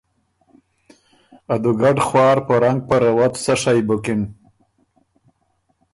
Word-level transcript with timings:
ا 1.53 1.55
دُوګډ 1.63 1.97
خوار 2.07 2.37
په 2.47 2.53
رنګ 2.63 2.79
په 2.87 2.95
رؤت 3.03 3.33
سۀ 3.43 3.53
شئ 3.61 3.79
بُکِن۔ 3.87 4.21